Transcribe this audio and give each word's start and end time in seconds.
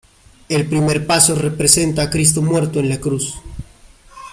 El 0.49 0.65
primer 0.65 1.05
paso 1.05 1.35
representa 1.35 2.01
a 2.01 2.09
Cristo 2.09 2.41
muerto 2.41 2.79
en 2.79 2.89
la 2.89 2.97
cruz. 2.99 3.35